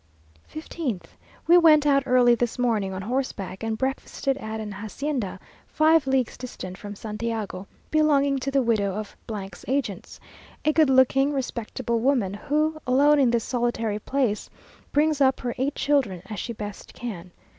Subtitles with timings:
[0.51, 1.03] 15th.
[1.45, 6.37] We went out early this morning on horseback, and breakfasted at an hacienda, five leagues
[6.39, 9.15] distant from Santiago, belonging to the widow of
[9.53, 10.19] 's agents,
[10.65, 14.49] a good looking, respectable woman, who, alone, in this solitary place,
[14.91, 17.31] brings up her eight children as she best can.